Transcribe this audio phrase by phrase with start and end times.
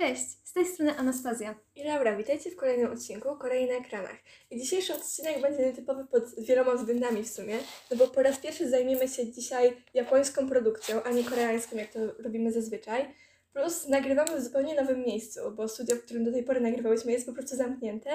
[0.00, 1.54] Cześć, z tej strony Anastazja.
[1.76, 4.16] I Laura, witajcie w kolejnym odcinku Korei na ekranach.
[4.50, 7.58] I dzisiejszy odcinek będzie nietypowy pod wieloma względami w sumie,
[7.90, 11.98] no bo po raz pierwszy zajmiemy się dzisiaj japońską produkcją, a nie koreańską, jak to
[12.18, 13.14] robimy zazwyczaj.
[13.52, 17.26] Plus nagrywamy w zupełnie nowym miejscu, bo studio, w którym do tej pory nagrywałyśmy jest
[17.26, 18.10] po prostu zamknięte.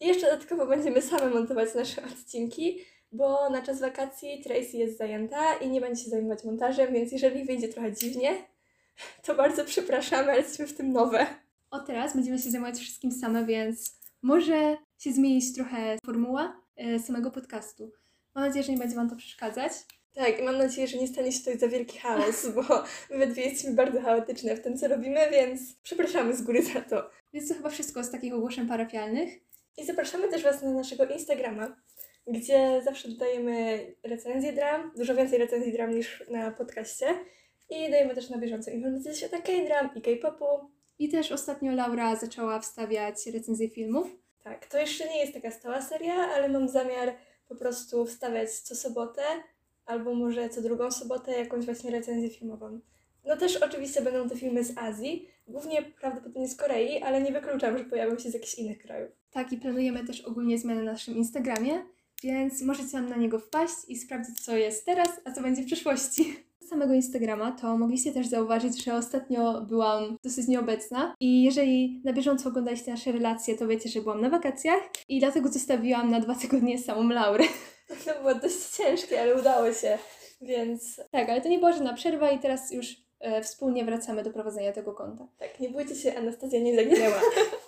[0.00, 5.54] I jeszcze dodatkowo będziemy same montować nasze odcinki, bo na czas wakacji Tracy jest zajęta
[5.54, 8.44] i nie będzie się zajmować montażem, więc jeżeli wyjdzie trochę dziwnie,
[9.26, 11.26] to bardzo przepraszamy, ale jesteśmy w tym nowe.
[11.70, 17.30] Od teraz będziemy się zajmować wszystkim same, więc może się zmienić trochę formuła e, samego
[17.30, 17.92] podcastu.
[18.34, 19.72] Mam nadzieję, że nie będzie Wam to przeszkadzać.
[20.14, 22.62] Tak, i mam nadzieję, że nie stanie się to za wielki chaos, bo
[23.18, 27.10] my dwie jesteśmy bardzo chaotyczne w tym, co robimy, więc przepraszamy z góry za to.
[27.32, 29.34] Więc to chyba wszystko z takich ogłoszeń parafialnych.
[29.76, 31.76] I zapraszamy też Was na naszego Instagrama,
[32.26, 37.06] gdzie zawsze dodajemy recenzje dram, dużo więcej recenzji dram niż na podcaście.
[37.70, 40.44] I dajemy też na bieżąco informacje ze świata K-dram i K-popu.
[40.98, 44.06] I też ostatnio Laura zaczęła wstawiać recenzje filmów.
[44.44, 47.14] Tak, to jeszcze nie jest taka stała seria, ale mam zamiar
[47.48, 49.22] po prostu wstawiać co sobotę,
[49.86, 52.80] albo może co drugą sobotę jakąś właśnie recenzję filmową.
[53.24, 57.78] No też oczywiście będą to filmy z Azji, głównie prawdopodobnie z Korei, ale nie wykluczam,
[57.78, 59.12] że pojawią się z jakichś innych krajów.
[59.30, 61.84] Tak, i planujemy też ogólnie zmiany na naszym Instagramie,
[62.22, 65.66] więc możecie nam na niego wpaść i sprawdzić, co jest teraz, a co będzie w
[65.66, 66.47] przyszłości.
[66.70, 72.48] Samego Instagrama to mogliście też zauważyć, że ostatnio byłam dosyć nieobecna i jeżeli na bieżąco
[72.48, 76.78] oglądaliście nasze relacje, to wiecie, że byłam na wakacjach i dlatego zostawiłam na dwa tygodnie
[76.78, 77.44] samą Laurę.
[78.04, 79.98] To było dość ciężkie, ale udało się,
[80.40, 84.30] więc Tak, ale to nie była żadna przerwa i teraz już e, wspólnie wracamy do
[84.30, 85.28] prowadzenia tego konta.
[85.38, 87.20] tak, nie bójcie się, Anastazja nie zaginęła.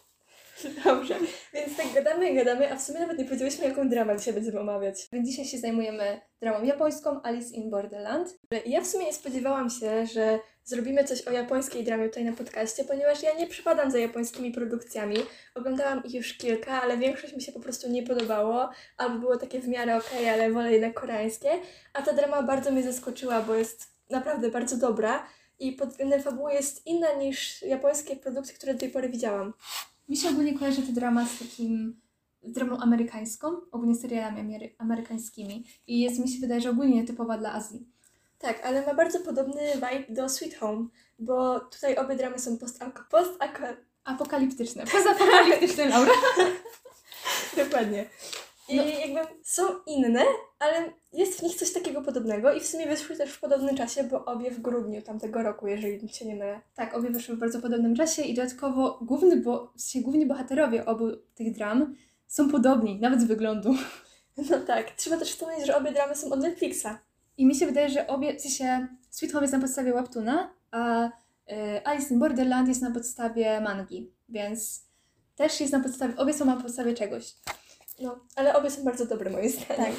[0.84, 1.14] Dobrze,
[1.55, 4.61] więc tak gadamy i gadamy, a w sumie nawet nie powiedzieliśmy, jaką dramę dzisiaj będziemy
[4.61, 5.08] omawiać.
[5.12, 8.39] Więc dzisiaj się zajmujemy dramą japońską Alice in Borderland.
[8.66, 12.84] Ja w sumie nie spodziewałam się, że zrobimy coś o japońskiej dramie tutaj na podcaście,
[12.84, 15.16] ponieważ ja nie przypadam za japońskimi produkcjami.
[15.55, 19.61] Oglądałam ich już kilka, ale większość mi się po prostu nie podobało, albo było takie
[19.61, 21.50] w miarę okej, ale wolę jednak koreańskie.
[21.92, 25.27] A ta drama bardzo mnie zaskoczyła, bo jest naprawdę bardzo dobra
[25.59, 29.53] i pod względem fabuły jest inna niż japońskie produkcje, które do tej pory widziałam.
[30.10, 32.00] Mi się ogólnie kojarzy ta drama z takim
[32.43, 37.38] z dramą amerykańską, ogólnie serialami amery- amerykańskimi i jest mi się wydaje, że ogólnie typowa
[37.38, 37.88] dla Azji.
[38.38, 40.87] Tak, ale ma bardzo podobny vibe do Sweet Home,
[41.19, 43.03] bo tutaj obie dramy są post-ako...
[43.10, 43.62] post-ako...
[44.04, 44.84] Apokaliptyczne.
[44.93, 46.12] Pozapokaliptyczne, Laura.
[47.56, 48.06] Dokładnie.
[48.70, 48.82] I No.
[48.82, 50.25] jakby są inne,
[50.58, 54.04] ale jest w nich coś takiego podobnego i w sumie wyszły też w podobnym czasie,
[54.04, 56.60] bo obie w grudniu tamtego roku, jeżeli się nie mylę.
[56.75, 61.04] Tak, obie wyszły w bardzo podobnym czasie i dodatkowo główny bo, sensie główni bohaterowie obu
[61.34, 61.94] tych dram
[62.26, 63.75] są podobni, nawet z wyglądu.
[64.50, 66.86] No tak, trzeba też wspomnieć, że obie dramy są od Netflixa.
[67.38, 71.06] I mi się wydaje, że obie, w sensie Sweet Home jest na podstawie webtoona, a
[71.06, 71.10] y,
[71.84, 74.82] Alice in Borderland jest na podstawie mangi, więc
[75.36, 77.34] też jest na podstawie, obie są na podstawie czegoś.
[78.00, 79.77] No, ale obie są bardzo dobre moim zdaniem.
[79.77, 79.94] Tak.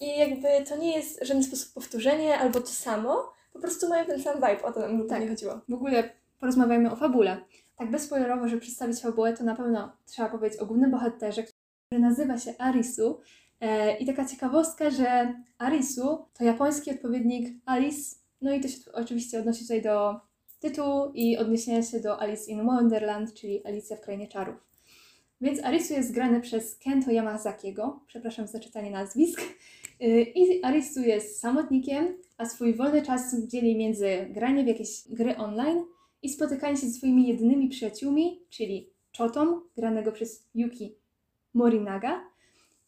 [0.00, 4.06] I jakby to nie jest w żaden sposób powtórzenie albo to samo, po prostu mają
[4.06, 5.20] ten sam vibe, o to nam Tak.
[5.20, 5.60] nie chodziło.
[5.68, 7.44] W ogóle porozmawiajmy o fabule.
[7.76, 12.38] Tak bezspoilerowo, żeby przedstawić fabułę, to na pewno trzeba powiedzieć o głównym bohaterze, który nazywa
[12.38, 13.20] się Arisu.
[13.60, 19.40] E, I taka ciekawostka, że Arisu to japoński odpowiednik Alice, no i to się oczywiście
[19.40, 20.20] odnosi tutaj do
[20.60, 24.69] tytułu i odniesienia się do Alice in Wonderland, czyli Alicja w Krainie Czarów.
[25.40, 29.40] Więc Arisu jest grany przez Kento Yamazakiego, przepraszam za czytanie nazwisk.
[30.02, 35.36] Y, I Arisu jest samotnikiem, a swój wolny czas dzieli między graniem w jakieś gry
[35.36, 35.84] online
[36.22, 40.94] i spotykanie się ze swoimi jedynymi przyjaciółmi, czyli Chotą, granego przez Yuki
[41.54, 42.20] Morinaga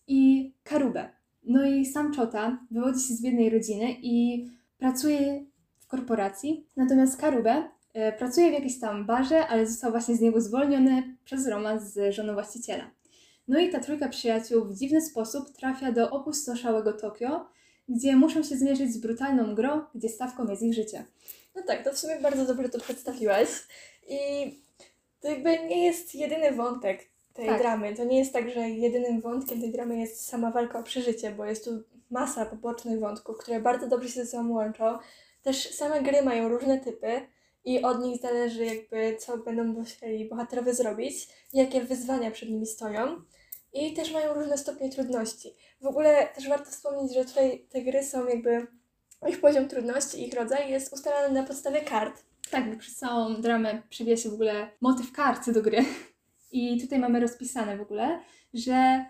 [0.07, 1.09] i Karubę.
[1.43, 4.47] No i sam Chota wywodzi się z biednej rodziny i
[4.79, 5.45] pracuje
[5.79, 7.69] w korporacji, natomiast Karubę
[8.19, 12.35] pracuje w jakiejś tam barze, ale został właśnie z niego zwolniony przez romans z żoną
[12.35, 12.91] właściciela.
[13.49, 17.47] No i ta trójka przyjaciół w dziwny sposób trafia do opustoszałego Tokio,
[17.89, 21.05] gdzie muszą się zmierzyć z brutalną grą, gdzie stawką jest ich życie.
[21.55, 23.49] No tak, to w sumie bardzo dobrze to przedstawiłaś.
[24.09, 24.19] I
[25.21, 27.01] to jakby nie jest jedyny wątek
[27.35, 27.61] tej Tak.
[27.61, 27.95] dramy.
[27.97, 31.45] To nie jest tak, że jedynym wątkiem tej dramy jest sama walka o przeżycie, bo
[31.45, 31.71] jest tu
[32.11, 34.99] masa pobocznych wątków, które bardzo dobrze się ze sobą łączą.
[35.43, 37.21] Też same gry mają różne typy
[37.65, 43.23] i od nich zależy jakby co będą musieli bohaterowie zrobić, jakie wyzwania przed nimi stoją.
[43.73, 45.55] I też mają różne stopnie trudności.
[45.81, 48.67] W ogóle też warto wspomnieć, że tutaj te gry są jakby
[49.29, 52.23] ich poziom trudności, ich rodzaj jest ustalany na podstawie kart.
[52.51, 55.85] Tak, przez całą dramę przewija się w ogóle motyw kart do gry.
[56.53, 58.21] I tutaj mamy rozpisane w ogóle,
[58.55, 59.05] że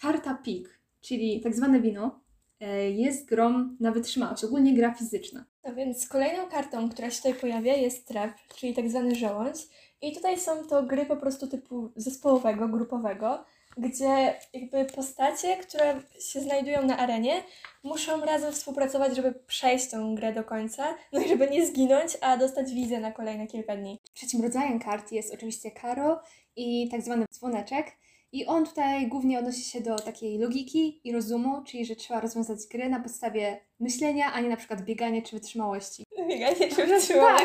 [0.00, 2.20] karta pik, czyli tak zwane wino,
[2.60, 5.44] e, jest grą na wytrzymałość, ogólnie gra fizyczna.
[5.64, 9.56] No więc kolejną kartą, która się tutaj pojawia jest trap, czyli tak zwany żołądź.
[10.02, 13.44] I tutaj są to gry po prostu typu zespołowego, grupowego,
[13.76, 17.42] gdzie jakby postacie, które się znajdują na arenie,
[17.82, 22.36] muszą razem współpracować, żeby przejść tą grę do końca, no i żeby nie zginąć, a
[22.36, 24.00] dostać wizę na kolejne kilka dni.
[24.14, 26.22] Trzecim rodzajem kart jest oczywiście karo
[26.56, 27.86] i tak zwany dzwoneczek.
[28.32, 32.58] I on tutaj głównie odnosi się do takiej logiki i rozumu, czyli że trzeba rozwiązać
[32.70, 36.04] gry na podstawie myślenia, a nie na przykład biegania czy wytrzymałości.
[36.28, 37.44] Bieganie czy wytrzymałość.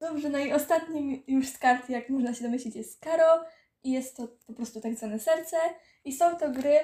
[0.00, 3.44] Dobrze, no i ostatnim już z kart, jak można się domyślić, jest Karo
[3.84, 5.56] i jest to po prostu tak zwane serce.
[6.04, 6.78] I są to gry,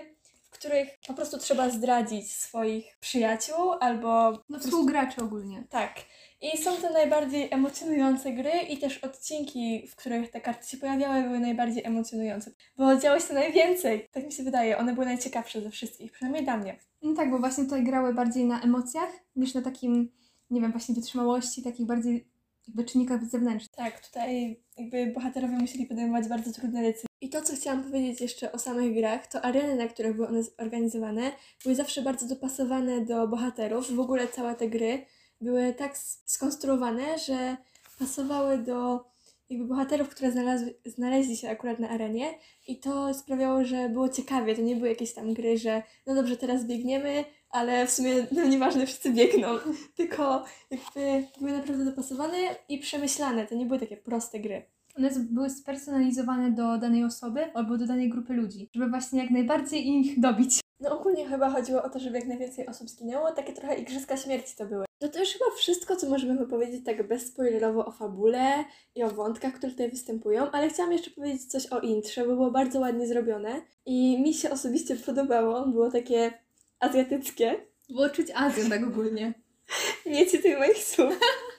[0.51, 4.33] w których po prostu trzeba zdradzić swoich przyjaciół albo...
[4.49, 5.65] No współgracze ogólnie.
[5.71, 5.95] Tak.
[6.43, 11.23] I są to najbardziej emocjonujące gry i też odcinki, w których te karty się pojawiały,
[11.23, 12.51] były najbardziej emocjonujące.
[12.77, 14.09] Bo działo się najwięcej.
[14.13, 14.79] Tak mi się wydaje.
[14.79, 16.79] One były najciekawsze ze wszystkich, przynajmniej dla mnie.
[17.03, 20.13] No tak, bo właśnie tutaj grały bardziej na emocjach niż na takim,
[20.51, 22.29] nie wiem, właśnie wytrzymałości, takich bardziej
[22.69, 23.77] jakby czynnikach zewnętrznych.
[23.77, 27.10] Tak, tutaj jakby bohaterowie musieli podejmować bardzo trudne decyzje.
[27.21, 30.43] I to, co chciałam powiedzieć jeszcze o samych grach, to areny, na których były one
[30.43, 31.33] zorganizowane,
[31.63, 33.95] były zawsze bardzo dopasowane do bohaterów.
[33.95, 35.07] W ogóle całe te gry
[35.41, 37.57] były tak skonstruowane, że
[37.99, 39.05] pasowały do
[39.51, 42.35] jakby bohaterów, które znalazły, znaleźli się akurat na arenie
[42.67, 44.57] i to sprawiało, że było ciekawie.
[44.57, 48.45] To nie były jakieś tam gry, że no dobrze, teraz biegniemy, ale w sumie no
[48.45, 49.49] nieważne, wszyscy biegną.
[49.97, 52.37] Tylko jakby były naprawdę dopasowane
[52.69, 53.47] i przemyślane.
[53.47, 54.63] To nie były takie proste gry.
[55.01, 59.89] One były spersonalizowane do danej osoby albo do danej grupy ludzi, żeby właśnie jak najbardziej
[59.89, 60.61] ich dobić.
[60.81, 63.33] No ogólnie chyba chodziło o to, żeby jak najwięcej osób zginęło.
[63.33, 64.85] Takie trochę igrzyska śmierci to były.
[65.01, 68.65] No to już chyba wszystko, co możemy powiedzieć tak bezspoilerowo o fabule
[68.95, 72.51] i o wątkach, które tutaj występują, ale chciałam jeszcze powiedzieć coś o intrze, bo było
[72.51, 75.67] bardzo ładnie zrobione i mi się osobiście podobało.
[75.67, 76.33] Było takie
[76.81, 77.57] azjatyckie.
[77.91, 79.35] Było czuć Azję tak ogólnie.
[80.07, 81.19] Nie cytuj moich słów.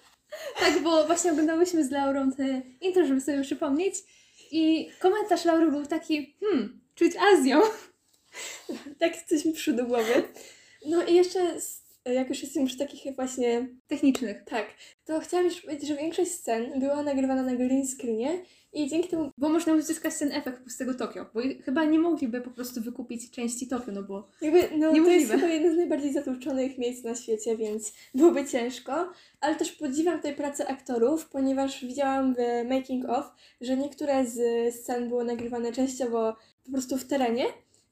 [0.61, 3.95] Tak, bo właśnie oglądałyśmy z Laurą te intro, żeby sobie przypomnieć
[4.51, 7.61] i komentarz Laury był taki, hmm, czuć Azją.
[8.99, 10.23] Tak coś mi przyszło do głowy.
[10.85, 11.39] No i jeszcze,
[12.05, 14.43] jak już jesteśmy przy takich właśnie Technicznych.
[14.45, 14.73] Tak,
[15.05, 19.31] to chciałam jeszcze powiedzieć, że większość scen była nagrywana na green screenie i dzięki temu,
[19.37, 23.67] Bo można uzyskać ten efekt pustego Tokio, bo chyba nie mogliby po prostu wykupić części
[23.67, 27.57] Tokio, no bo jakby, no to jest chyba jedno z najbardziej zatłoczonych miejsc na świecie,
[27.57, 33.25] więc byłoby ciężko, ale też podziwiam tutaj pracę aktorów, ponieważ widziałam w making of,
[33.61, 34.39] że niektóre z
[34.75, 36.35] scen były nagrywane częściowo
[36.65, 37.45] po prostu w terenie,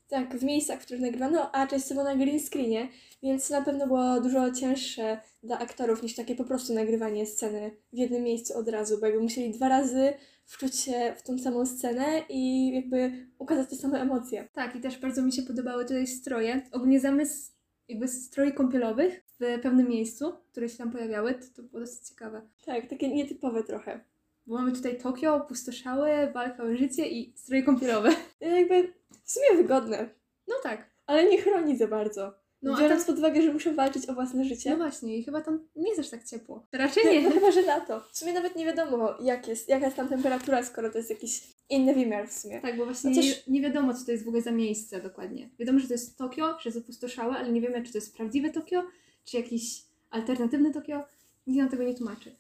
[0.10, 2.88] tak, w miejscach, w których nagrywano, a częściowo na green screenie,
[3.24, 7.98] więc na pewno było dużo cięższe dla aktorów niż takie po prostu nagrywanie sceny w
[7.98, 10.14] jednym miejscu od razu, bo jakby musieli dwa razy
[10.50, 14.48] wczuć się w tą samą scenę i jakby ukazać te same emocje.
[14.54, 16.62] tak, i też bardzo mi się podobały tutaj stroje.
[16.72, 17.52] Ogólnie zamysł
[17.88, 22.42] jakby stroi kąpielowych w pewnym miejscu, które się tam pojawiały, to, to było dosyć ciekawe.
[22.66, 24.00] Tak, takie nietypowe trochę.
[24.48, 28.10] Bo mamy tutaj Tokio, opustoszałe, walka o życie i stroje kąpielowe.
[28.42, 28.94] Jakby
[29.24, 30.10] w sumie wygodne,
[30.48, 30.90] No tak.
[31.06, 32.39] ale nie chroni za bardzo.
[32.62, 34.70] No, a Biorąc tam- pod uwagę, że muszą walczyć o własne życie.
[34.70, 36.68] No właśnie, i chyba tam nie jest aż tak ciepło.
[36.72, 37.22] Raczej No, nie.
[37.22, 38.00] no chyba, że lato.
[38.12, 41.42] W sumie nawet nie wiadomo, jak jest, jaka jest tam temperatura, skoro to jest jakiś
[41.70, 42.62] inny wymiar w sumie.
[42.62, 45.50] Tak, bo właśnie Chociaż- nie, nie wiadomo, co to jest w ogóle za miejsce dokładnie.
[45.60, 48.50] Wiadomo, że to jest Tokio, że jest opustoszałe, ale nie wiemy, czy to jest prawdziwe
[48.50, 48.84] Tokio,
[49.26, 51.04] czy jakiś alternatywny Tokio.
[51.48, 52.36] Nikt nam tego nie tłumaczy.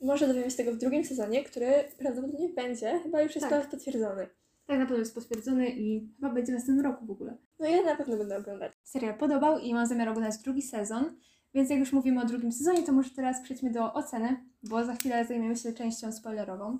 [0.00, 1.66] Może dowiemy się tego w drugim sezonie, który
[1.98, 3.00] prawdopodobnie będzie.
[3.02, 3.64] Chyba już jest Tak.
[3.64, 4.26] to potwierdzony.
[4.66, 7.36] Tak na pewno jest potwierdzony i chyba będzie w następnym roku w ogóle.
[7.64, 8.72] No ja na pewno będę oglądać.
[8.82, 11.16] Serial podobał i mam zamiar oglądać drugi sezon,
[11.54, 14.94] więc jak już mówimy o drugim sezonie, to może teraz przejdźmy do oceny, bo za
[14.94, 16.78] chwilę zajmiemy się częścią spoilerową.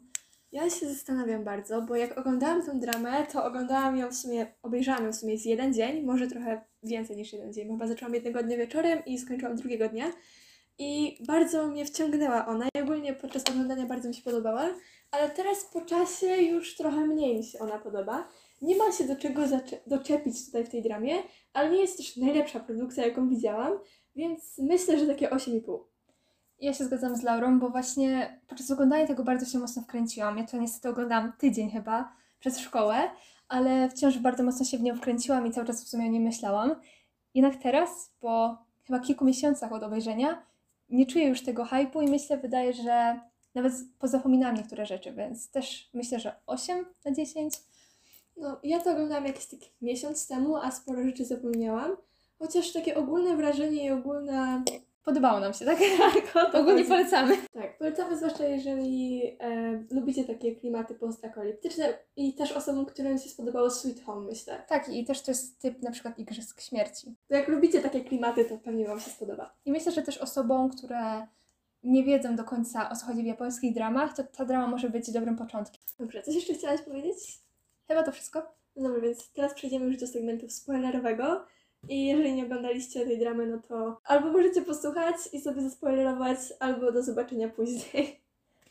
[0.53, 5.05] Ja się zastanawiam bardzo, bo jak oglądałam tę dramę, to oglądałam ją w sumie, obejrzałam
[5.05, 8.43] ją w sumie z jeden dzień, może trochę więcej niż jeden dzień, chyba zaczęłam jednego
[8.43, 10.07] dnia wieczorem i skończyłam drugiego dnia.
[10.79, 14.69] I bardzo mnie wciągnęła ona i ogólnie podczas oglądania bardzo mi się podobała,
[15.11, 18.29] ale teraz po czasie już trochę mniej mi się ona podoba.
[18.65, 19.43] Nie ma się do czego
[19.87, 21.15] doczepić tutaj w tej dramie,
[21.53, 23.73] ale nie jest też najlepsza produkcja, jaką widziałam,
[24.17, 25.79] więc myślę, że takie 8,5.
[26.59, 30.39] Ja się zgadzam z Laurą, bo właśnie podczas oglądania tego bardzo się mocno wkręciłam.
[30.39, 33.11] Ja to niestety oglądałam tydzień chyba przez szkołę,
[33.49, 36.21] ale wciąż bardzo mocno się w nią wkręciłam i cały czas w sumie o niej
[36.21, 36.75] myślałam.
[37.35, 40.43] Jednak teraz, po chyba kilku miesiącach od obejrzenia,
[40.89, 43.21] nie czuję już tego hypu i myślę, wydaje, że
[43.55, 47.55] nawet pozapominałam niektóre rzeczy, więc też myślę, że 8 na 10.
[48.37, 51.97] No, ja to oglądałam jakiś taki miesiąc temu, a sporo rzeczy zapomniałam.
[52.39, 54.65] Chociaż takie ogólne wrażenie i ogólna
[55.05, 55.79] Podobało nam się, tak?
[55.99, 57.37] Tak, Ogólnie polecamy.
[57.53, 63.71] Tak, polecamy zwłaszcza jeżeli e, lubicie takie klimaty postapokaliptyczne i też osobom, którym się spodobało
[63.71, 64.63] Sweet Home, myślę.
[64.69, 67.15] Tak, i też to jest typ na przykład Igrzysk Śmierci.
[67.29, 69.55] To jak lubicie takie klimaty, to pewnie Wam się spodoba.
[69.65, 71.27] I myślę, że też osobom, które
[71.83, 75.11] nie wiedzą do końca o co chodzi w japońskich dramach, to ta drama może być
[75.11, 75.83] dobrym początkiem.
[75.99, 77.44] Dobrze, coś jeszcze chciałaś powiedzieć?
[77.89, 78.55] Chyba to wszystko.
[78.77, 81.47] Dobra, więc teraz przejdziemy już do segmentu spoilerowego.
[81.89, 86.93] I jeżeli nie oglądaliście tej dramy, no to albo możecie posłuchać i sobie zaspoilerować, albo
[86.93, 87.85] do zobaczenia później.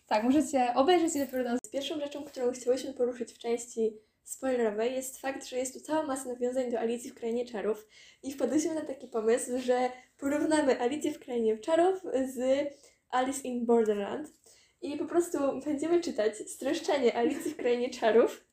[0.08, 1.60] Tak, możecie obejrzeć i dopiero nas.
[1.72, 6.30] Pierwszą rzeczą, którą chciałyśmy poruszyć w części spoilerowej jest fakt, że jest tu cała masa
[6.30, 7.88] nawiązań do Alicji w Krainie Czarów
[8.24, 12.02] i wpadliśmy na taki pomysł, że porównamy Alicję w Krainie Czarów
[12.34, 12.68] z
[13.10, 14.34] Alice in Borderland
[14.82, 18.46] i po prostu będziemy czytać streszczenie Alicji w Krainie Czarów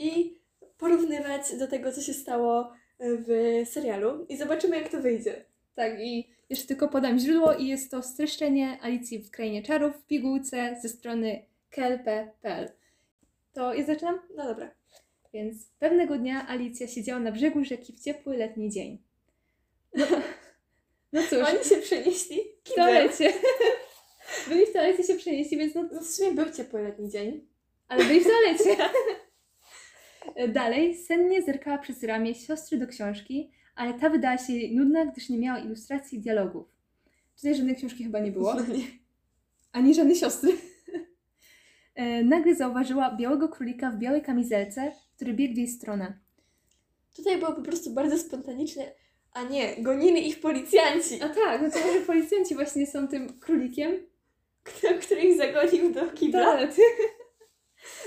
[0.00, 0.38] i
[0.78, 5.44] porównywać do tego, co się stało w serialu i zobaczymy, jak to wyjdzie.
[5.74, 10.06] Tak, i jeszcze tylko podam źródło i jest to streszczenie Alicji w Krainie Czarów w
[10.06, 12.72] pigułce ze strony kelp.pl.
[13.52, 14.20] To ja zaczynam?
[14.36, 14.70] No dobra.
[15.32, 18.98] Więc pewnego dnia Alicja siedziała na brzegu rzeki w ciepły letni dzień.
[19.94, 20.06] No,
[21.12, 23.32] no cóż, Oni się przenieśli w toalecie.
[24.48, 27.46] Byli w toalecie się przenieśli, więc no No w sumie był ciepły letni dzień.
[27.88, 28.76] ale byli w toalecie.
[30.48, 35.28] Dalej, sennie zerkała przez ramię siostry do książki, ale ta wydała się jej nudna, gdyż
[35.28, 36.66] nie miała ilustracji i dialogów.
[37.36, 38.56] Tutaj żadnej książki chyba nie było,
[39.72, 40.52] ani żadnej siostry.
[41.94, 46.18] E, Nagle zauważyła białego królika w białej kamizelce, który biegł w jej stronę.
[47.16, 48.92] Tutaj było po prostu bardzo spontaniczne,
[49.32, 53.92] a nie, gonili ich policjanci, A tak, no to może policjanci właśnie są tym królikiem.
[55.02, 56.44] który ich zagonił do kibla.
[56.44, 56.82] Toalety.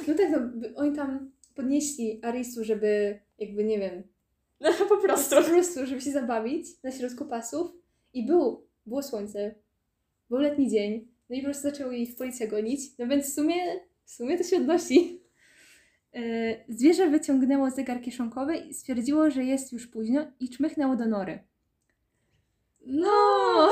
[0.08, 0.39] No tak, no,
[0.75, 4.03] oni tam podnieśli Arisu, żeby jakby, nie wiem,
[4.60, 5.36] No po prostu.
[5.36, 7.72] po prostu, żeby się zabawić na środku pasów
[8.13, 9.55] i był, było słońce,
[10.29, 13.55] był letni dzień, no i po prostu zaczęły ich policja gonić, no więc w sumie,
[14.05, 15.24] w sumie to się odnosi.
[16.13, 16.19] E,
[16.69, 21.39] Zwierzę wyciągnęło zegar kieszonkowy i stwierdziło, że jest już późno i czmychnęło do nory.
[22.86, 23.69] No,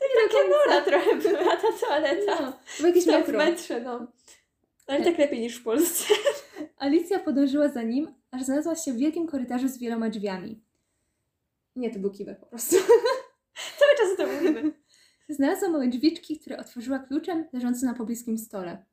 [0.00, 0.58] Nie takie końca.
[0.66, 2.40] nora trochę była ta toaleta.
[2.42, 3.38] No, to w metro.
[3.38, 4.06] metrze, no.
[4.90, 6.14] Ale tak lepiej niż w Polsce.
[6.78, 10.60] Alicja podążyła za nim, aż znalazła się w wielkim korytarzu z wieloma drzwiami.
[11.76, 12.76] Nie, to był kibel po prostu.
[13.78, 14.72] Cały czas to mówimy.
[15.28, 18.84] Znalazła małe drzwiczki, które otworzyła kluczem leżący na pobliskim stole.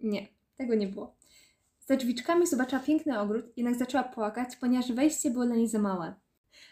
[0.00, 1.16] Nie, tego nie było.
[1.86, 6.14] Za drzwiczkami zobaczyła piękny ogród, jednak zaczęła płakać, ponieważ wejście było dla niej za małe.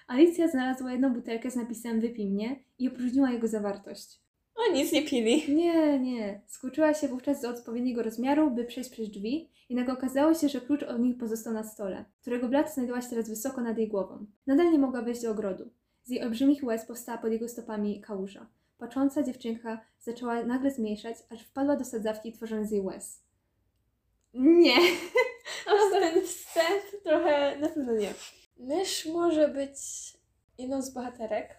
[0.06, 4.27] Alicja znalazła jedną butelkę z napisem Wypij mnie i opróżniła jego zawartość.
[4.58, 5.54] O, nic nie pili.
[5.54, 6.40] Nie, nie.
[6.46, 10.82] Skurczyła się wówczas do odpowiedniego rozmiaru, by przejść przez drzwi, jednak okazało się, że klucz
[10.82, 14.26] od nich pozostał na stole, którego blat znajdował się teraz wysoko nad jej głową.
[14.46, 15.70] Nadal nie mogła wejść do ogrodu.
[16.04, 18.46] Z jej olbrzymich łez powstała pod jego stopami kałuża.
[18.78, 23.22] Patrząca dziewczynka zaczęła nagle zmniejszać, aż wpadła do sadzawki tworząc z jej łez.
[24.34, 24.76] Nie!
[25.66, 28.14] A ten wstęp trochę na pewno nie.
[28.58, 29.78] Mysz może być
[30.58, 31.57] jedną z bohaterek.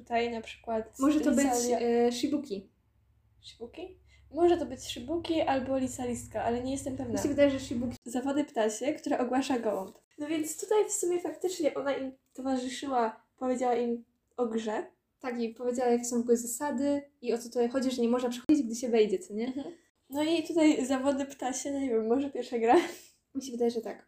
[0.00, 0.98] Tutaj na przykład.
[0.98, 1.46] Może to być
[1.80, 2.70] e, Shibuki.
[3.42, 3.98] Shibuki?
[4.34, 7.12] Może to być Shibuki albo Lisa Listka, ale nie jestem pewna.
[7.12, 7.96] Mi się wydaje, że Shibuki.
[8.04, 9.98] Zawody ptasie, które ogłasza gołąb.
[10.18, 14.04] No więc tutaj w sumie faktycznie ona im towarzyszyła, powiedziała im
[14.36, 14.86] o grze.
[15.20, 18.08] Tak, i powiedziała, jakie są w ogóle zasady i o co tutaj chodzi, że nie
[18.08, 19.52] można przechodzić, gdy się wejdzie, co nie?
[20.10, 22.76] No i tutaj zawody ptasie, no nie wiem, może pierwsza gra.
[23.34, 24.06] Mi się wydaje, że tak.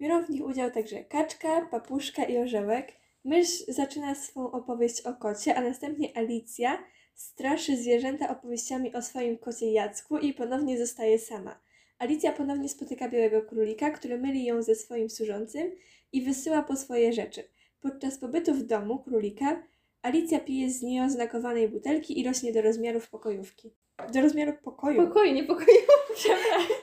[0.00, 2.92] Biorą w nich udział także kaczka, papuszka i orzełek.
[3.24, 9.72] Mysz zaczyna swą opowieść o kocie, a następnie Alicja straszy zwierzęta opowieściami o swoim kocie
[9.72, 11.60] Jacku i ponownie zostaje sama.
[11.98, 15.72] Alicja ponownie spotyka białego królika, który myli ją ze swoim służącym
[16.12, 17.44] i wysyła po swoje rzeczy.
[17.80, 19.62] Podczas pobytu w domu królika
[20.02, 23.70] Alicja pije z nieoznakowanej butelki i rośnie do rozmiarów pokojówki.
[24.12, 25.06] Do rozmiaru pokoju.
[25.06, 25.78] Pokoju, nie pokoju.
[26.14, 26.76] Przepraszam.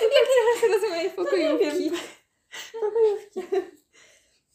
[0.00, 1.90] Jak nie rozumieć pokojówki?
[1.90, 2.00] wiem.
[2.80, 3.40] Pokojówki.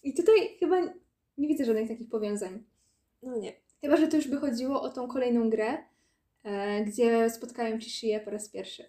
[0.04, 0.94] I tutaj chyba
[1.38, 2.64] nie widzę żadnych takich powiązań.
[3.24, 3.54] No nie.
[3.82, 5.78] Chyba, że to już by chodziło o tą kolejną grę,
[6.44, 8.84] e, gdzie spotkają Chishię po raz pierwszy.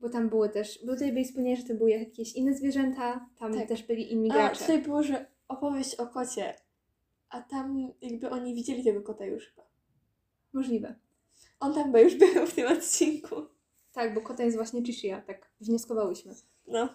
[0.00, 3.54] Bo tam były też, bo tutaj byli wspomnieli, że to były jakieś inne zwierzęta, tam
[3.54, 3.68] Tak.
[3.68, 4.60] też byli inni A gracze.
[4.60, 6.54] tutaj było, że opowieść o kocie,
[7.28, 9.66] a tam jakby oni widzieli tego kota już chyba.
[10.52, 10.94] Możliwe.
[11.60, 13.36] On tam chyba już był w tym odcinku.
[13.92, 16.34] Tak, bo kota jest właśnie Chishia, tak wnioskowałyśmy.
[16.66, 16.88] No.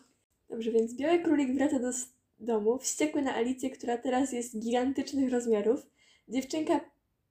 [0.49, 5.31] Dobrze, więc Biały Królik wraca do s- domu, wściekły na Alicję, która teraz jest gigantycznych
[5.31, 5.85] rozmiarów.
[6.27, 6.79] Dziewczynka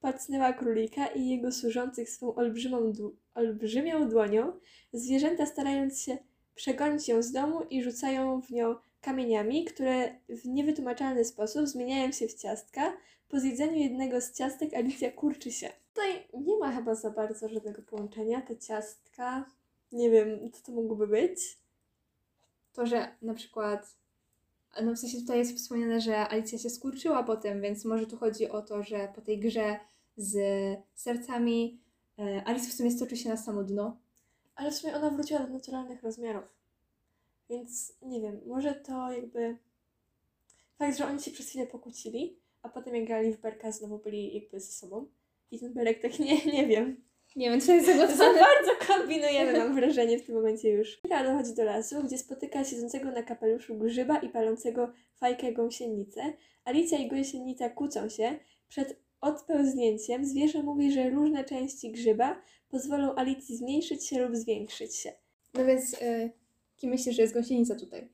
[0.01, 2.93] pacnęła królika i jego służących swą olbrzymą
[3.35, 4.53] olbrzymią dłonią.
[4.93, 6.19] Zwierzęta starając się
[6.55, 12.29] przegonić ją z domu i rzucają w nią kamieniami, które w niewytłumaczalny sposób zmieniają się
[12.29, 12.97] w ciastka.
[13.29, 15.71] Po zjedzeniu jednego z ciastek Alicja kurczy się.
[15.95, 18.43] Tutaj nie ma chyba za bardzo żadnego połączenia.
[18.43, 19.45] Te ciastka,
[19.93, 21.59] nie wiem, co to mogłoby być.
[22.73, 23.97] To, że na przykład,
[24.83, 28.49] no w sensie tutaj jest wspomniane, że Alicja się skurczyła potem, więc może tu chodzi
[28.49, 29.81] o to, że po tej grze
[30.17, 30.37] z
[30.95, 31.81] sercami
[32.19, 33.97] e, w sumie stoczy się na samo dno.
[34.55, 36.45] Ale w sumie ona wróciła do naturalnych rozmiarów.
[37.51, 39.57] Więc nie wiem, może to jakby.
[40.79, 44.35] Fakt, że oni się przez chwilę pokłócili, a potem jak grali w Berka znowu byli
[44.35, 45.07] jakby ze sobą.
[45.51, 47.08] I ten Berek tak nie, nie wiem.
[47.39, 51.01] Nie wiem, to jest Za bardzo kombinujemy, mam wrażenie w tym momencie już.
[51.05, 56.33] Mira dochodzi do lasu, gdzie spotyka siedzącego na kapeluszu grzyba i palącego fajkę gąsienicę.
[56.65, 58.39] Alicja i gąsienica kłócą się.
[58.69, 65.13] Przed odpełznięciem zwierzę mówi, że różne części grzyba pozwolą Alicji zmniejszyć się lub zwiększyć się.
[65.55, 66.31] No więc, e,
[66.77, 68.09] kim myślisz, że jest gąsienica tutaj?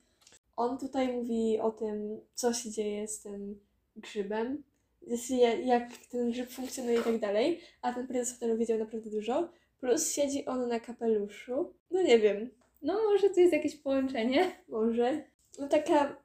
[0.56, 3.60] On tutaj mówi o tym, co się dzieje z tym
[3.96, 4.62] grzybem,
[5.64, 9.48] jak- ten grzyb funkcjonuje i tak dalej, a ten prezes hotelu wiedział naprawdę dużo.
[9.80, 11.74] Plus siedzi on na kapeluszu.
[11.90, 12.50] No nie wiem,
[12.82, 14.50] No może tu jest jakieś połączenie.
[14.68, 15.22] może.
[15.58, 16.16] No taka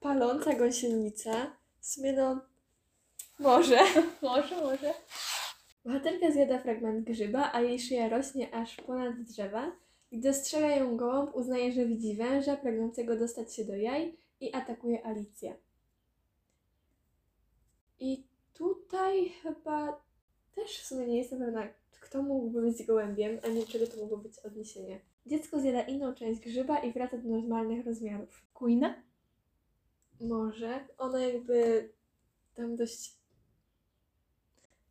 [0.00, 1.56] paląca gąsienica.
[1.80, 2.40] W sumie no,
[3.38, 3.78] może.
[4.22, 4.94] Może, może.
[5.84, 9.72] Bohaterka zjada fragment grzyba, a jej szyja rośnie aż ponad drzewa.
[10.12, 15.06] Gdy dostrzega ją gołąb, uznaje, że widzi węża pragnącego dostać się do jaj i atakuje
[15.06, 15.56] Alicję.
[18.04, 20.04] I tutaj chyba
[20.54, 21.68] też w sumie nie jestem pewna,
[22.00, 25.00] kto mógłby być gołębiem, a nie czego to mogło być odniesienie.
[25.26, 28.46] Dziecko zjada inną część grzyba i wraca do normalnych rozmiarów.
[28.54, 29.02] Kujna?
[30.20, 30.88] Może.
[30.98, 31.88] Ona jakby
[32.54, 33.14] tam dość.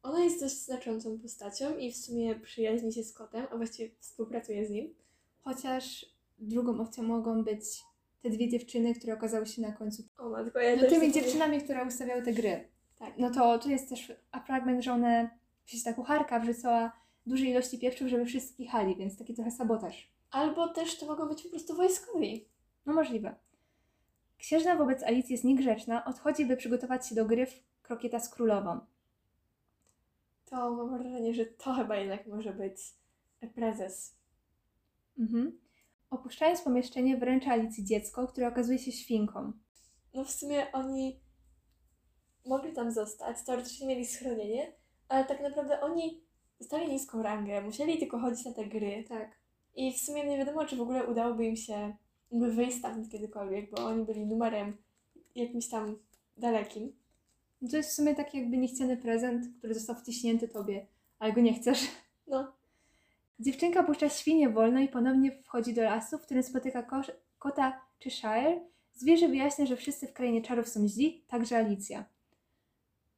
[0.03, 4.65] Ona jest dość znaczącą postacią i w sumie przyjaźni się z kotem, a właściwie współpracuje
[4.65, 4.95] z nim.
[5.41, 6.05] Chociaż
[6.39, 7.83] drugą opcją mogą być
[8.21, 10.03] te dwie dziewczyny, które okazały się na końcu.
[10.17, 12.72] O matko, ja No też tymi dziewczynami, które ustawiały te gry.
[13.03, 13.17] Tak.
[13.17, 15.29] No to tu jest też a fragment, że one,
[15.65, 16.91] sensie ta kucharka wrzucała
[17.25, 20.11] duże ilości pieprzów, żeby wszyscy kichali, więc taki trochę sabotaż.
[20.31, 22.45] Albo też to mogą być po prostu wojskowi.
[22.85, 23.35] No możliwe.
[24.37, 28.79] Księżna wobec Alicji jest niegrzeczna, odchodzi, by przygotować się do gry w krokieta z królową.
[30.45, 32.77] To mam wrażenie, że to chyba jednak może być
[33.55, 34.15] prezes.
[35.19, 35.59] Mhm.
[36.09, 39.51] Opuszczając pomieszczenie, wręcza Alicji dziecko, które okazuje się świnką.
[40.13, 41.19] No w sumie oni
[42.45, 44.73] mogli tam zostać, teoretycznie mieli schronienie,
[45.07, 46.23] ale tak naprawdę oni
[46.59, 49.03] dostali niską rangę, musieli tylko chodzić na te gry.
[49.09, 49.31] Tak.
[49.75, 51.95] I w sumie nie wiadomo, czy w ogóle udałoby im się
[52.31, 54.77] jakby wyjść stamtąd kiedykolwiek, bo oni byli numerem
[55.35, 55.97] jakimś tam
[56.37, 56.95] dalekim.
[57.71, 60.87] To jest w sumie taki jakby niechciany prezent, który został wciśnięty tobie,
[61.19, 61.79] ale go nie chcesz.
[62.27, 62.53] No,
[63.39, 68.61] Dziewczynka puszcza świnię wolno i ponownie wchodzi do lasu, w którym spotyka kosz, kota Cheshire.
[68.93, 72.05] Zwierzę wyjaśnia, że wszyscy w krainie czarów są źli, także Alicja.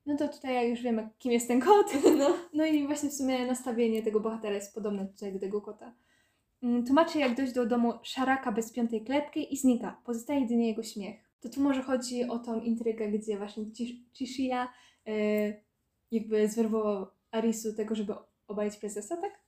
[0.06, 1.94] No to tutaj jak już wiemy, kim jest ten kot.
[2.18, 2.38] no.
[2.54, 5.94] No i właśnie w sumie nastawienie tego bohatera jest podobne tutaj do tego kota.
[6.64, 10.02] Mm, Tłumaczy, jak dojść do domu szaraka bez piątej klepki i znika.
[10.06, 11.16] Pozostaje jedynie jego śmiech.
[11.42, 14.68] To tu może chodzi o tą intrygę, gdzie właśnie Chish- Chishiya
[15.06, 15.14] yy,
[16.12, 18.14] jakby zwerbował Arisu tego, żeby
[18.48, 19.45] obalić prezesa, tak?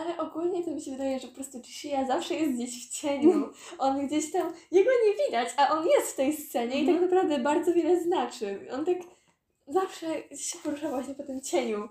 [0.00, 3.48] Ale ogólnie to mi się wydaje, że po prostu Chishiya zawsze jest gdzieś w cieniu.
[3.78, 7.02] On gdzieś tam, jego nie widać, a on jest w tej scenie i tak Mhm.
[7.04, 8.66] naprawdę bardzo wiele znaczy.
[8.72, 8.96] On tak
[9.68, 11.88] zawsze się porusza właśnie po tym cieniu.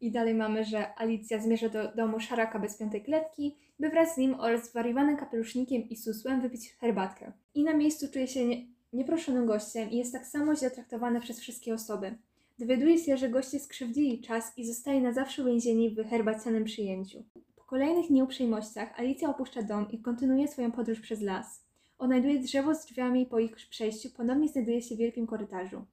[0.00, 4.16] I dalej mamy, że Alicja zmierza do domu szaraka bez piątej kletki, by wraz z
[4.16, 7.32] nim oraz zwariowanym kapelusznikiem i susłem wypić herbatkę.
[7.54, 11.40] I na miejscu czuje się nie, nieproszonym gościem i jest tak samo źle traktowany przez
[11.40, 12.18] wszystkie osoby.
[12.60, 17.24] Dowiaduje się, że goście skrzywdzili czas i zostaje na zawsze uwięzieni w herbacianym przyjęciu.
[17.56, 21.64] Po kolejnych nieuprzejmościach Alicja opuszcza dom i kontynuuje swoją podróż przez las.
[21.98, 25.84] Odnajduje drzewo z drzwiami i po ich przejściu ponownie znajduje się w wielkim korytarzu.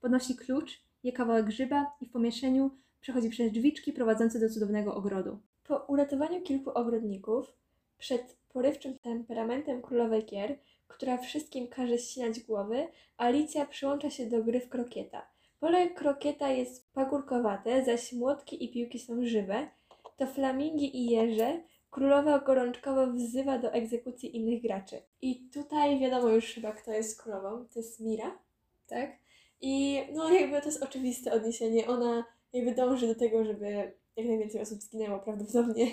[0.00, 5.38] Podnosi klucz, je kawałek grzyba i w pomieszczeniu przechodzi przez drzwiczki prowadzące do cudownego ogrodu.
[5.64, 7.52] Po uratowaniu kilku ogrodników,
[7.98, 10.58] przed porywczym temperamentem królowej Kier,
[10.88, 15.35] która wszystkim każe ścinać głowy, Alicja przyłącza się do gry w krokieta.
[15.66, 19.68] Pole krokieta jest pagórkowate, zaś młotki i piłki są żywe.
[20.16, 25.02] To flamingi i jeże królowa gorączkowo wzywa do egzekucji innych graczy.
[25.20, 27.64] I tutaj wiadomo już chyba, kto jest królową.
[27.68, 28.38] To jest Mira,
[28.86, 29.18] tak?
[29.60, 31.86] I no jakby to jest oczywiste odniesienie.
[31.86, 33.70] Ona jakby dąży do tego, żeby
[34.16, 35.86] jak najwięcej osób zginęło prawdopodobnie.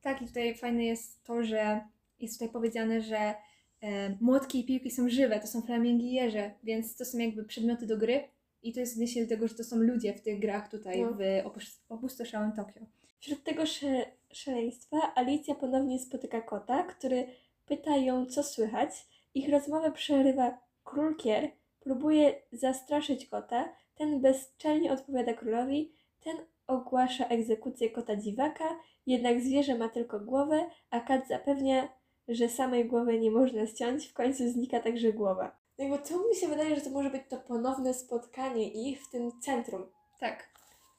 [0.00, 1.80] Tak, i tutaj fajne jest to, że
[2.20, 3.34] jest tutaj powiedziane, że
[3.80, 7.44] e, młotki i piłki są żywe, to są flamingi i jeże, więc to są jakby
[7.44, 8.24] przedmioty do gry
[8.62, 11.12] i to jest odniesienie do tego, że to są ludzie w tych grach tutaj No.
[11.12, 12.82] w opusz- opustoszałym Tokio.
[13.20, 17.26] Wśród tego sze- szaleństwa Alicja ponownie spotyka kota, który
[17.66, 18.90] pyta ją, co słychać.
[19.34, 25.92] Ich rozmowę przerywa król Kier, próbuje zastraszyć kota, ten bezczelnie odpowiada królowi,
[26.24, 28.64] ten ogłasza egzekucję kota dziwaka,
[29.06, 31.88] jednak zwierzę ma tylko głowę, a kat zapewnia,
[32.28, 35.59] że samej głowy nie można ściąć, w końcu znika także głowa.
[35.80, 39.40] Jakby to mi się wydaje, że to może być to ponowne spotkanie ich w tym
[39.40, 39.86] centrum.
[40.18, 40.48] Tak.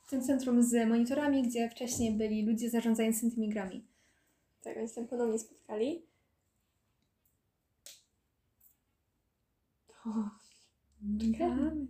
[0.03, 3.85] W tym centrum z monitorami, gdzie wcześniej byli ludzie zarządzający tymi grami.
[4.61, 6.05] Tak, oni się tam ponownie spotkali.
[10.05, 10.09] O,
[11.19, 11.87] Czekamy.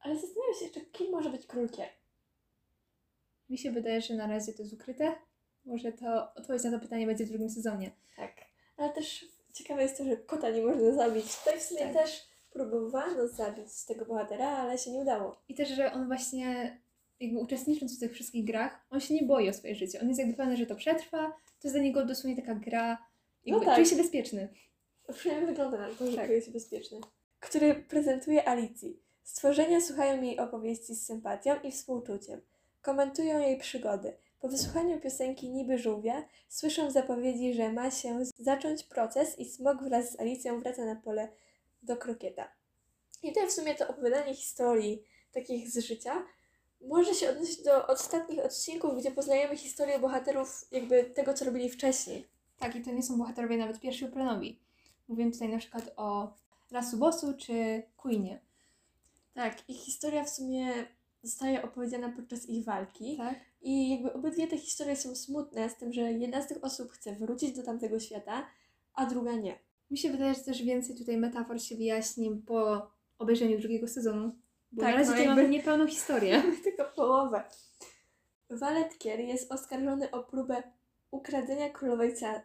[0.00, 1.88] ale zastanawiam się jeszcze, kim może być król Kier.
[3.50, 5.14] Mi się wydaje, że na razie to jest ukryte.
[5.64, 7.90] Może to odpowiedź na to pytanie będzie w drugim sezonie.
[8.16, 8.32] Tak.
[8.76, 11.36] Ale też ciekawe jest to, że kota nie można zabić.
[11.38, 11.92] Tutaj w sumie Tak.
[11.92, 15.42] też próbowano zabić tego bohatera, ale się nie udało.
[15.48, 16.78] I też, że on właśnie,
[17.20, 20.00] jakby uczestnicząc w tych wszystkich grach, on się nie boi o swoje życie.
[20.00, 21.18] On jest jakby pewny, że to przetrwa.
[21.28, 22.98] To jest dla niego dosłownie taka gra.
[23.44, 23.74] Jakby No tak.
[23.74, 24.48] Czuje się bezpieczny.
[25.14, 26.26] Przynajmniej wygląda na to, że Tak.
[26.26, 27.00] czuje się bezpieczny.
[27.40, 29.00] Który prezentuje Alicji.
[29.22, 32.40] Stworzenia słuchają jej opowieści z sympatią i współczuciem.
[32.80, 34.16] Komentują jej przygody.
[34.42, 40.12] Po wysłuchaniu piosenki Niby Żółwia słyszą zapowiedzi, że ma się zacząć proces i Smok wraz
[40.12, 41.28] z Alicją wraca na pole
[41.82, 42.48] do krokieta.
[43.22, 45.02] I tutaj w sumie to opowiadanie historii
[45.32, 46.26] takich z życia
[46.80, 52.28] może się odnosić do ostatnich odcinków, gdzie poznajemy historię bohaterów jakby tego, co robili wcześniej.
[52.58, 54.60] Tak, i to nie są bohaterowie nawet pierwszoplanowi.
[55.08, 56.34] Mówię tutaj na przykład o
[56.70, 58.40] Rasubosu czy Queenie.
[59.34, 60.72] Tak, ich historia w sumie
[61.22, 63.16] zostaje opowiedziana podczas ich walki.
[63.16, 63.51] Tak?
[63.62, 67.14] I jakby obydwie te historie są smutne, z tym, że jedna z tych osób chce
[67.16, 68.46] wrócić do tamtego świata,
[68.94, 69.58] a druga nie.
[69.90, 74.32] Mi się wydaje, że też więcej tutaj metafor się wyjaśni po obejrzeniu drugiego sezonu.
[74.72, 76.42] Bo Tak, na razie no jakby- mamy niepełną historię.
[76.64, 77.44] Tylko połowę.
[78.50, 80.62] Waletkier jest oskarżony o próbę
[81.10, 82.42] ukradzenia królowej cia-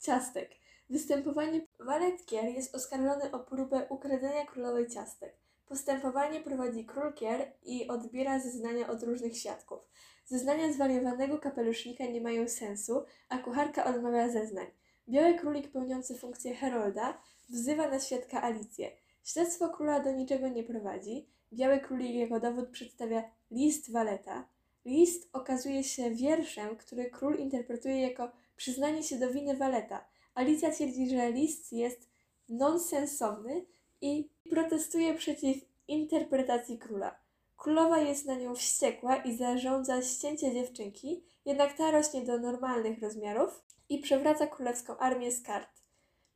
[0.00, 0.50] ciastek.
[0.90, 5.36] Występowanie Waletkier jest oskarżony o próbę ukradzenia królowej ciastek.
[5.66, 9.78] Postępowanie prowadzi król Kier i odbiera zeznania od różnych świadków.
[10.26, 14.66] Zeznania zwariowanego kapelusznika nie mają sensu, a kucharka odmawia zeznań.
[15.08, 18.90] Biały królik pełniący funkcję herolda wzywa na świadka Alicję.
[19.24, 21.26] Śledztwo króla do niczego nie prowadzi.
[21.52, 24.48] Biały królik jako dowód przedstawia list Waleta.
[24.84, 30.04] List okazuje się wierszem, który król interpretuje jako przyznanie się do winy Waleta.
[30.34, 32.10] Alicja twierdzi, że list jest
[32.48, 33.64] nonsensowny
[34.00, 35.56] i protestuje przeciw
[35.88, 37.25] interpretacji króla.
[37.66, 43.64] Królowa jest na nią wściekła i zarządza ścięcie dziewczynki, jednak ta rośnie do normalnych rozmiarów
[43.88, 45.82] i przewraca królewską armię z kart.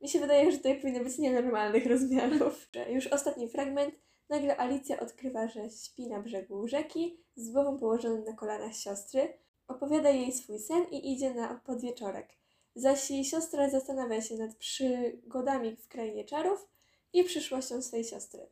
[0.01, 2.69] Mi się wydaje, że tutaj powinno być nienormalnych rozmiarów.
[2.95, 3.95] Już ostatni fragment.
[4.29, 9.33] Nagle Alicja odkrywa, że śpi na brzegu rzeki z głową położoną na kolanach siostry.
[9.67, 12.29] Opowiada jej swój sen i idzie na podwieczorek.
[12.75, 16.67] Zaś jej siostra zastanawia się nad przygodami w krainie czarów
[17.13, 18.47] i przyszłością swojej siostry.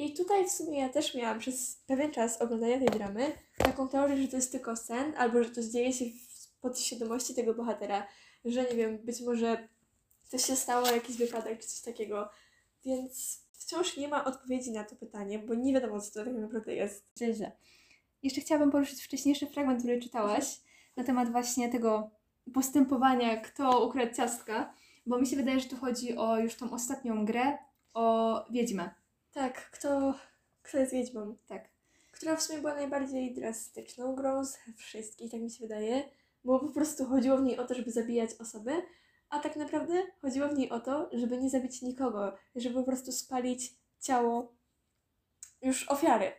[0.00, 4.22] I tutaj w sumie ja też miałam przez pewien czas oglądania tej dramy taką teorię,
[4.22, 8.06] że to jest tylko sen, albo że to dzieje się w podświadomości tego bohatera,
[8.44, 9.68] że nie wiem, być może
[10.28, 12.28] coś się stało, jakiś wypadek czy coś takiego.
[12.84, 16.74] Więc wciąż nie ma odpowiedzi na to pytanie, bo nie wiadomo, co to tak naprawdę
[16.74, 17.04] jest.
[17.34, 17.52] Źle.
[18.22, 20.60] Jeszcze chciałabym poruszyć wcześniejszy fragment, który czytałaś
[20.96, 22.10] na temat właśnie tego
[22.54, 24.74] postępowania, kto ukradł ciastka,
[25.06, 27.58] bo mi się wydaje, że tu chodzi o już tą ostatnią grę,
[27.94, 28.99] o Wiedźmę.
[29.32, 30.14] Tak, kto,
[30.62, 31.36] kto jest wiedźmą?
[31.46, 31.68] Tak.
[32.12, 36.02] Która w sumie była najbardziej drastyczną grą z wszystkich, tak mi się wydaje,
[36.44, 38.82] bo po prostu chodziło w niej o to, żeby zabijać osoby,
[39.28, 43.12] a tak naprawdę chodziło w niej o to, żeby nie zabić nikogo, żeby po prostu
[43.12, 44.54] spalić ciało
[45.62, 46.32] już ofiary.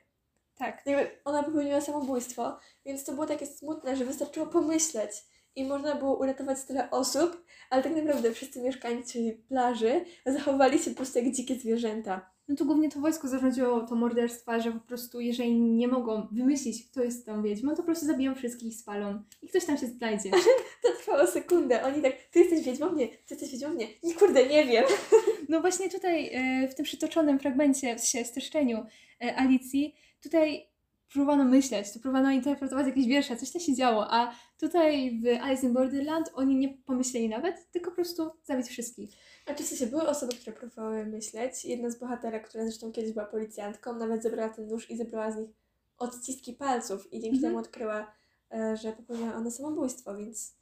[0.55, 0.85] Tak.
[0.85, 5.11] Jakby ona popełniła samobójstwo, więc to było takie smutne, że wystarczyło pomyśleć
[5.55, 10.97] i można było uratować tyle osób, ale tak naprawdę wszyscy mieszkańcy plaży zachowali się po
[10.97, 12.31] prostu jak dzikie zwierzęta.
[12.47, 16.91] No tu głównie to wojsko zarządziło to morderstwa, że po prostu jeżeli nie mogą wymyślić,
[16.91, 20.31] kto jest tą wiedźmą, to po prostu zabiją wszystkich, spalą i ktoś tam się znajdzie.
[20.83, 21.83] To trwało sekundę.
[21.83, 22.95] Oni tak, ty jesteś wiedźmą?
[22.95, 23.07] Nie.
[23.07, 23.73] Ty jesteś wiedźmą?
[23.73, 23.87] Nie.
[24.03, 24.85] Nie, kurde, nie wiem.
[25.49, 28.85] No właśnie tutaj e, w tym przytoczonym fragmencie, w streszczeniu
[29.21, 30.70] e, Alicji, tutaj
[31.13, 35.67] próbowano myśleć, tu próbowano interpretować jakieś wiersze, coś tam się działo, a tutaj w Alice
[35.67, 39.09] in Borderland oni nie pomyśleli nawet, tylko po prostu zabić wszystkich.
[39.45, 41.65] A czy w sensie były osoby, które próbowały myśleć?
[41.65, 45.37] Jedna z bohaterek, która zresztą kiedyś była policjantką, nawet zebrała ten nóż i zebrała z
[45.37, 45.49] nich
[45.97, 47.41] odciski palców i dzięki Mhm.
[47.41, 48.11] temu odkryła,
[48.53, 50.55] e, że popełniła ona samobójstwo, więc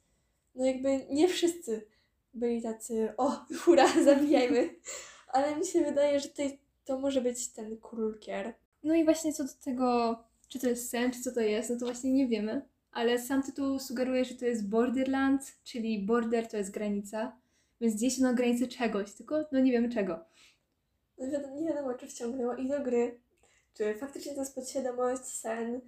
[0.54, 1.86] no jakby nie wszyscy
[2.34, 4.74] byli tacy, o, hura, zabijajmy.
[5.28, 8.54] Ale mi się wydaje, że tutaj to może być ten król Kier.
[8.82, 10.18] No i właśnie co do tego
[10.50, 12.62] czy to jest sen, czy co to jest, no to właśnie nie wiemy.
[12.92, 17.36] Ale sam tytuł sugeruje, że to jest Borderland, czyli border to jest granica,
[17.80, 20.24] więc gdzieś na granicy czegoś, tylko no nie wiemy czego.
[21.18, 21.26] No
[21.60, 23.20] nie wiadomo, czy wciągnęło ich do gry,
[23.74, 25.80] czy faktycznie to jest podświadomość, sen,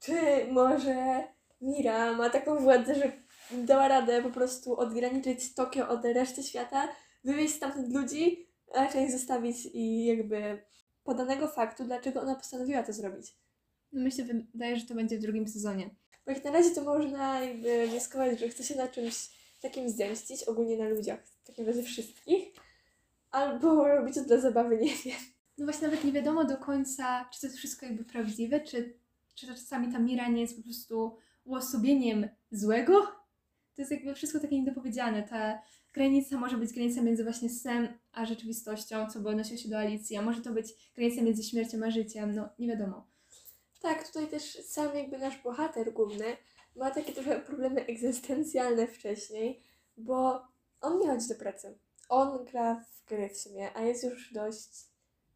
[0.00, 0.14] czy
[0.50, 1.24] może
[1.60, 3.12] Mira ma taką władzę, że
[3.66, 6.88] dała radę po prostu odgraniczyć Tokio od reszty świata,
[7.24, 10.62] wywieźć stamtąd ludzi, a ich zostawić i jakby
[11.04, 13.36] podanego faktu, dlaczego ona postanowiła to zrobić.
[14.10, 15.90] Się wydaje, że to będzie w drugim sezonie.
[16.26, 20.44] Bo jak na razie to można jakby wnioskować, że chce się na czymś takim zemścić,
[20.44, 22.52] ogólnie na ludziach, w takim razie wszystkich,
[23.30, 25.18] albo robić to dla zabawy, nie wiem.
[25.58, 28.98] No właśnie nawet nie wiadomo do końca, czy to jest wszystko jakby prawdziwe, czy,
[29.34, 33.02] czy to czasami ta Mira nie jest po prostu uosobieniem złego.
[33.74, 35.22] To jest jakby wszystko takie niedopowiedziane.
[35.22, 35.62] Ta
[35.94, 40.16] granica może być granica między właśnie snem a rzeczywistością, co by odnosiło się do Alicji,
[40.16, 43.06] a może to być granica między śmiercią a życiem, no nie wiadomo.
[43.80, 46.36] Tak, tutaj też sam jakby nasz bohater główny
[46.76, 49.62] ma takie trochę problemy egzystencjalne wcześniej,
[49.96, 50.42] bo
[50.80, 51.78] on nie chodzi do pracy.
[52.08, 54.68] On gra w gry w sumie, a jest już dość...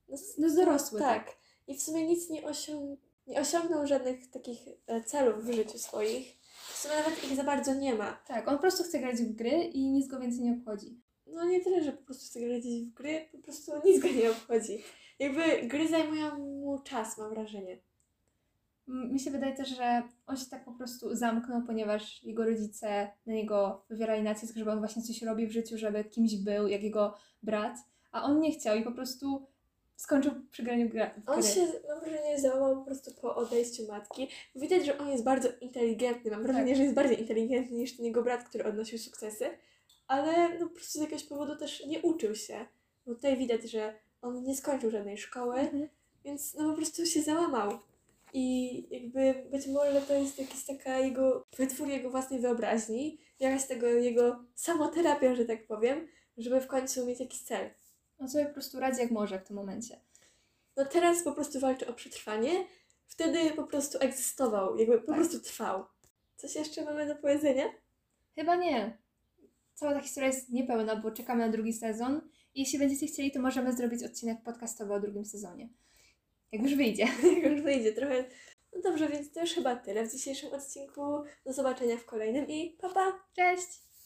[0.08, 1.36] No, No dorosły, tak.
[1.66, 3.00] I w sumie nic nie, osiąg...
[3.26, 6.36] nie osiągnął żadnych takich e, celów w życiu swoich.
[6.68, 8.12] W sumie nawet ich za bardzo nie ma.
[8.26, 11.00] Tak, on po prostu chce grać w gry i nic go więcej nie obchodzi.
[11.26, 14.30] No nie tyle, że po prostu chce grać w gry, po prostu nic go nie
[14.30, 14.84] obchodzi.
[15.18, 17.80] Jakby gry zajmują mu czas, mam wrażenie.
[18.92, 23.32] Mi się wydaje też, że on się tak po prostu zamknął, ponieważ jego rodzice na
[23.32, 27.14] niego wywierali nacisk, żeby on właśnie coś robił w życiu, żeby kimś był, jak jego
[27.42, 27.76] brat,
[28.12, 29.46] a on nie chciał i po prostu
[29.96, 34.28] skończył przy graniu gra- On się, mam wrażenie, załamał po prostu po odejściu matki.
[34.56, 36.30] Widać, że on jest bardzo inteligentny.
[36.30, 36.76] Mam wrażenie, Tak.
[36.76, 39.50] że jest bardziej inteligentny niż ten jego brat, który odnosił sukcesy.
[40.08, 42.66] Ale no po prostu z jakiegoś powodu też nie uczył się.
[43.06, 45.88] Bo tutaj widać, że on nie skończył żadnej szkoły, Mhm.
[46.24, 47.78] więc no po prostu się załamał.
[48.32, 53.86] I jakby być może to jest jakaś taka jego, wytwór jego własnej wyobraźni, jakaś tego
[53.86, 57.70] jego samoterapia, że tak powiem, żeby w końcu mieć jakiś cel.
[58.18, 60.00] On sobie po prostu radzi jak może w tym momencie.
[60.76, 62.64] No teraz po prostu walczy o przetrwanie,
[63.06, 65.16] wtedy po prostu egzystował, jakby po Tak.
[65.16, 65.84] prostu trwał.
[66.36, 67.64] Coś jeszcze mamy do powiedzenia?
[68.34, 68.98] Chyba nie.
[69.74, 72.20] Cała ta historia jest niepełna, bo czekamy na drugi sezon.
[72.54, 75.68] I jeśli będziecie chcieli, to możemy zrobić odcinek podcastowy o drugim sezonie.
[76.52, 77.02] Jak już wyjdzie.
[77.42, 78.24] Jak już wyjdzie trochę.
[78.72, 81.22] No dobrze, więc to już chyba tyle w dzisiejszym odcinku.
[81.46, 83.12] Do zobaczenia w kolejnym i pa pa!
[83.36, 83.91] Cześć!